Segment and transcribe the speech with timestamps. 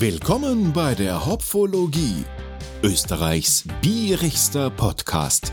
[0.00, 2.24] Willkommen bei der Hopfologie,
[2.84, 5.52] Österreichs bierigster Podcast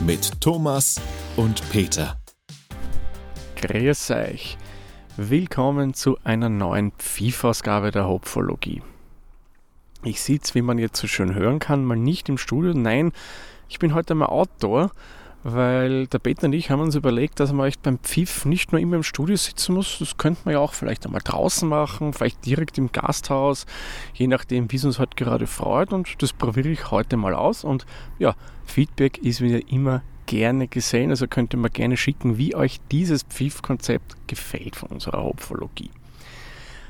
[0.00, 1.00] mit Thomas
[1.36, 2.20] und Peter.
[3.54, 4.58] Grüß euch.
[5.16, 8.82] Willkommen zu einer neuen Pfiff-Ausgabe der Hopfologie.
[10.02, 12.74] Ich sitze, wie man jetzt so schön hören kann, mal nicht im Studio.
[12.74, 13.12] Nein,
[13.68, 14.90] ich bin heute mal Outdoor
[15.44, 18.80] weil der Peter und ich haben uns überlegt, dass man echt beim Pfiff nicht nur
[18.80, 22.44] immer im Studio sitzen muss, das könnte man ja auch vielleicht einmal draußen machen, vielleicht
[22.44, 23.66] direkt im Gasthaus,
[24.14, 25.92] je nachdem, wie es uns halt gerade freut.
[25.92, 27.64] Und das probiere ich heute mal aus.
[27.64, 27.86] Und
[28.18, 32.80] ja, Feedback ist wieder immer gerne gesehen, also könnt ihr mir gerne schicken, wie euch
[32.90, 35.90] dieses Pfiff-Konzept gefällt von unserer Hopfologie.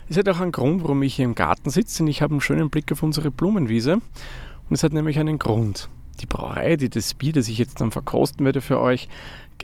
[0.08, 2.40] Es hat auch einen Grund, warum ich hier im Garten sitze, denn ich habe einen
[2.40, 3.94] schönen Blick auf unsere Blumenwiese.
[3.94, 5.88] Und es hat nämlich einen Grund
[6.20, 9.08] die Brauerei, die das Bier, das ich jetzt dann verkosten werde für euch,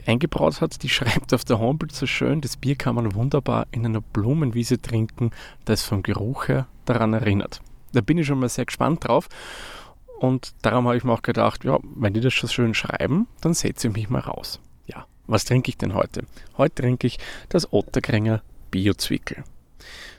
[0.05, 3.85] eingebraut hat, die schreibt auf der Homepage so schön, das Bier kann man wunderbar in
[3.85, 5.31] einer Blumenwiese trinken,
[5.65, 7.61] das vom Geruch her daran erinnert.
[7.93, 9.29] Da bin ich schon mal sehr gespannt drauf.
[10.19, 13.53] Und darum habe ich mir auch gedacht, ja, wenn die das schon schön schreiben, dann
[13.53, 14.59] setze ich mich mal raus.
[14.87, 16.23] Ja, was trinke ich denn heute?
[16.57, 17.19] Heute trinke ich
[17.49, 19.43] das Otterkringer Bio-Zwickel.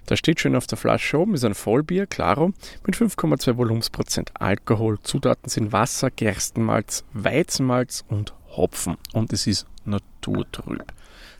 [0.07, 2.53] Da steht schön auf der Flasche oben, ist ein Vollbier, Claro,
[2.87, 5.01] mit 5,2 Volumensprozent Alkohol.
[5.03, 8.97] Zutaten sind Wasser, Gerstenmalz, Weizenmalz und Hopfen.
[9.13, 10.93] Und es ist naturtrüb.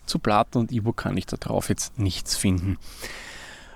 [0.05, 2.77] Zu Platen und Ibo kann ich da drauf jetzt nichts finden.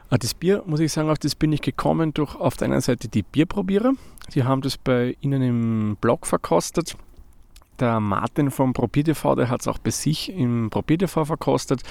[0.09, 2.81] Ah, das Bier, muss ich sagen, auf das bin ich gekommen durch auf der einen
[2.81, 3.93] Seite die Bierprobierer.
[4.35, 6.97] Die haben das bei Ihnen im Blog verkostet
[7.81, 11.83] der Martin vom ProBierTV, der hat es auch bei sich im ProBierTV verkostet.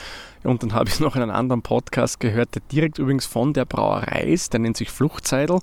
[0.44, 4.24] Und dann habe ich noch einen anderen Podcast gehört, der direkt übrigens von der Brauerei
[4.24, 5.60] ist, der nennt sich Fluchtseidel.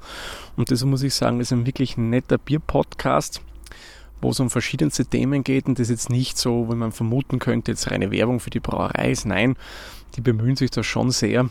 [0.56, 3.40] Und das muss ich sagen, ist ein wirklich netter Bier-Podcast
[4.20, 7.72] wo es um verschiedenste Themen geht und das jetzt nicht so, wie man vermuten könnte,
[7.72, 9.26] jetzt reine Werbung für die Brauerei ist.
[9.26, 9.56] Nein,
[10.14, 11.48] die bemühen sich da schon sehr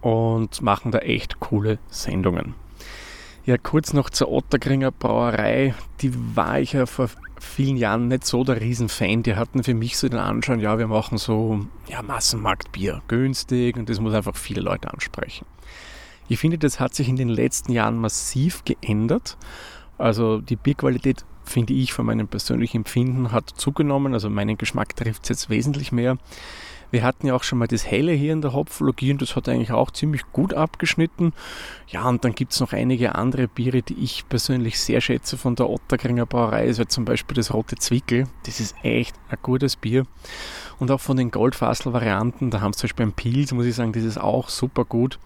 [0.00, 2.54] und machen da echt coole Sendungen.
[3.46, 5.74] Ja, kurz noch zur Otterkringer Brauerei.
[6.02, 7.08] Die war ich ja vor
[7.40, 9.22] vielen Jahren nicht so der Riesenfan.
[9.22, 13.88] Die hatten für mich so den Anschein, ja, wir machen so ja, Massenmarktbier, günstig und
[13.88, 15.46] das muss einfach viele Leute ansprechen.
[16.28, 19.38] Ich finde, das hat sich in den letzten Jahren massiv geändert.
[19.96, 24.14] Also die Bierqualität, finde ich, von meinem persönlichen Empfinden hat zugenommen.
[24.14, 26.18] Also meinen Geschmack trifft es jetzt wesentlich mehr.
[26.90, 29.48] Wir hatten ja auch schon mal das Helle hier in der Hopfologie und das hat
[29.48, 31.34] eigentlich auch ziemlich gut abgeschnitten.
[31.88, 35.54] Ja, und dann gibt es noch einige andere Biere, die ich persönlich sehr schätze von
[35.54, 36.66] der Otterkringer Brauerei.
[36.68, 38.26] Wäre zum Beispiel das Rote Zwickel.
[38.46, 40.06] Das ist echt ein gutes Bier.
[40.78, 43.92] Und auch von den Goldfassel-Varianten, da haben sie zum Beispiel beim Pilz, muss ich sagen,
[43.92, 45.18] das ist auch super gut.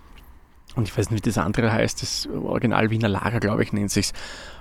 [0.74, 3.90] Und ich weiß nicht, wie das andere heißt, das Original Wiener Lager, glaube ich, nennt
[3.90, 4.12] sich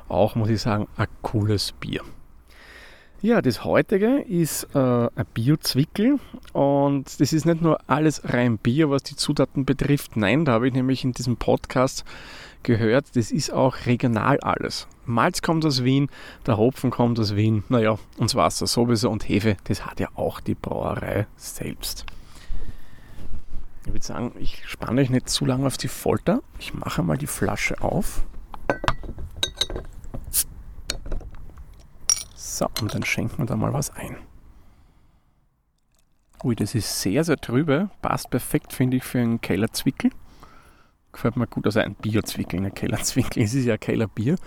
[0.07, 2.01] Auch, muss ich sagen, ein cooles Bier.
[3.23, 6.17] Ja, das heutige ist äh, ein Bio-Zwickel
[6.53, 10.17] und das ist nicht nur alles rein Bier, was die Zutaten betrifft.
[10.17, 12.03] Nein, da habe ich nämlich in diesem Podcast
[12.63, 14.87] gehört, das ist auch regional alles.
[15.05, 16.09] Malz kommt aus Wien,
[16.47, 20.07] der Hopfen kommt aus Wien, naja, und das Wasser sowieso und Hefe, das hat ja
[20.15, 22.07] auch die Brauerei selbst.
[23.85, 26.41] Ich würde sagen, ich spanne euch nicht zu lange auf die Folter.
[26.59, 28.23] Ich mache mal die Flasche auf.
[32.35, 34.17] So, und dann schenken wir da mal was ein.
[36.43, 37.89] Ui, das ist sehr, sehr trübe.
[38.01, 40.11] Passt perfekt, finde ich, für einen Kellerzwickel.
[41.11, 41.65] Gefällt mir gut.
[41.65, 43.43] Also ein Bierzwickel, ein Kellerzwickel.
[43.43, 44.37] Es ist ja Kellerbier.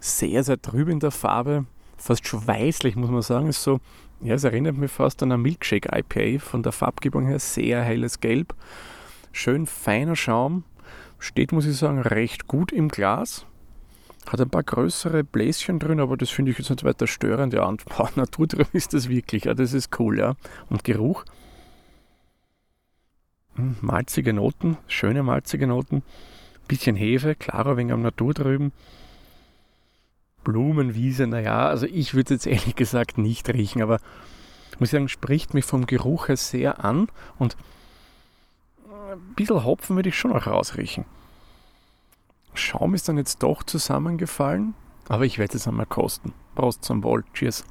[0.00, 1.66] Sehr, sehr trüb in der Farbe.
[1.96, 3.48] Fast schon weißlich, muss man sagen.
[3.48, 3.80] Ist so,
[4.24, 7.38] ja, es erinnert mich fast an ein Milkshake IPA von der Farbgebung her.
[7.38, 8.54] Sehr helles Gelb.
[9.32, 10.64] Schön feiner Schaum.
[11.18, 13.44] Steht, muss ich sagen, recht gut im Glas.
[14.26, 17.52] Hat ein paar größere Bläschen drin, aber das finde ich jetzt nicht weiter störend.
[17.52, 19.44] Ja, und boah, Natur drin ist das wirklich.
[19.44, 20.36] Ja, das ist cool, ja.
[20.70, 21.24] Und Geruch.
[23.56, 26.02] Hm, malzige Noten, schöne malzige Noten.
[26.66, 28.72] Bisschen Hefe, klarer wegen am Natur drüben.
[30.44, 33.98] Blumenwiese, naja, also ich würde es jetzt ehrlich gesagt nicht riechen, aber
[34.70, 37.56] ich muss sagen, spricht mich vom Geruch her sehr an und
[39.12, 41.04] ein bisschen Hopfen würde ich schon auch rausriechen.
[42.54, 44.74] Schaum ist dann jetzt doch zusammengefallen,
[45.08, 46.32] aber ich werde es einmal kosten.
[46.54, 47.24] Prost zum Wohl.
[47.34, 47.64] Cheers.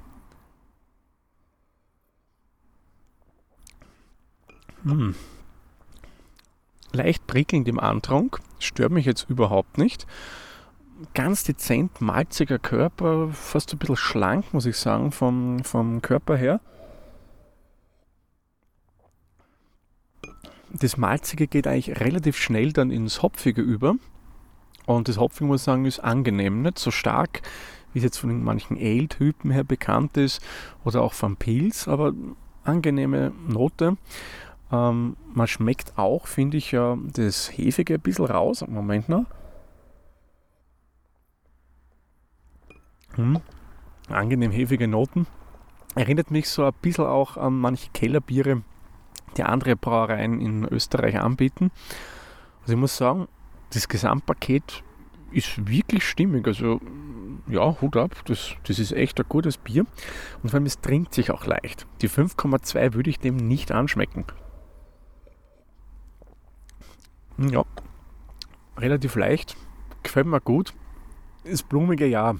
[4.84, 5.16] Hm.
[6.92, 10.06] Leicht prickelnd im Antrunk, stört mich jetzt überhaupt nicht.
[11.14, 16.60] Ganz dezent malziger Körper, fast ein bisschen schlank, muss ich sagen, vom, vom Körper her.
[20.72, 23.96] Das Malzige geht eigentlich relativ schnell dann ins Hopfige über.
[24.86, 26.62] Und das Hopfen, muss ich sagen, ist angenehm.
[26.62, 27.42] Nicht so stark,
[27.94, 30.42] wie es jetzt von manchen Ale-Typen her bekannt ist
[30.84, 32.14] oder auch vom Pilz, aber
[32.64, 33.98] angenehme Note.
[34.72, 36.76] Ähm, man schmeckt auch, finde ich,
[37.14, 38.66] das Hefige ein bisschen raus.
[38.68, 39.26] Moment noch.
[43.16, 43.40] Hm.
[44.10, 45.28] Angenehm hefige Noten.
[45.96, 48.64] Erinnert mich so ein bisschen auch an manche Kellerbiere,
[49.38, 51.72] die andere Brauereien in Österreich anbieten.
[52.62, 53.28] Also ich muss sagen,
[53.74, 54.84] das Gesamtpaket
[55.32, 56.48] ist wirklich stimmig.
[56.48, 56.80] Also
[57.48, 59.86] ja, Hut ab, das, das ist echt ein gutes Bier.
[60.42, 61.88] Und vor allem, es trinkt sich auch leicht.
[62.02, 64.26] Die 5,2 würde ich dem nicht anschmecken.
[67.38, 67.64] Ja,
[68.78, 69.58] relativ leicht,
[70.04, 70.74] gefällt mir gut.
[71.44, 72.36] Das blumige ja.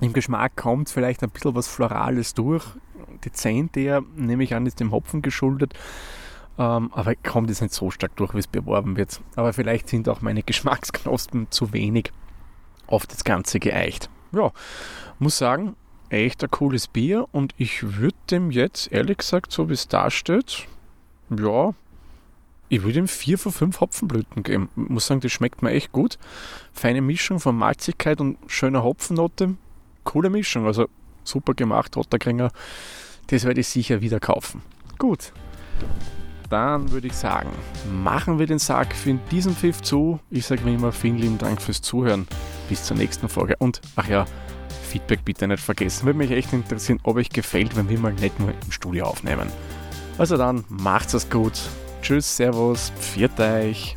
[0.00, 2.64] Im Geschmack kommt vielleicht ein bisschen was Florales durch.
[3.24, 5.74] Dezent eher, nehme ich an, ist dem Hopfen geschuldet.
[6.58, 9.20] Ähm, aber kommt jetzt nicht so stark durch, wie es beworben wird.
[9.36, 12.12] Aber vielleicht sind auch meine Geschmacksknospen zu wenig
[12.86, 14.10] auf das Ganze geeicht.
[14.32, 14.52] Ja,
[15.18, 15.76] muss sagen,
[16.10, 20.10] echt ein cooles Bier und ich würde dem jetzt, ehrlich gesagt, so wie es da
[20.10, 20.66] steht,
[21.30, 21.72] ja,
[22.68, 24.68] ich würde ihm 4 von 5 Hopfenblüten geben.
[24.74, 26.18] Muss sagen, das schmeckt mir echt gut.
[26.72, 29.54] Feine Mischung von Malzigkeit und schöner Hopfennote.
[30.04, 30.88] Coole Mischung, also
[31.24, 32.50] super gemacht, Otterkringer.
[33.28, 34.62] Das werde ich sicher wieder kaufen.
[34.98, 35.32] Gut,
[36.50, 37.50] dann würde ich sagen,
[37.90, 40.20] machen wir den Sack für diesen Pfiff zu.
[40.30, 42.26] Ich sage wie immer vielen lieben Dank fürs Zuhören.
[42.68, 43.56] Bis zur nächsten Folge.
[43.58, 44.26] Und ach ja,
[44.88, 46.06] Feedback bitte nicht vergessen.
[46.06, 49.48] Würde mich echt interessieren, ob euch gefällt, wenn wir mal nicht nur im Studio aufnehmen.
[50.18, 51.60] Also dann, macht's es gut.
[52.02, 53.96] Tschüss, Servus, pfiat euch.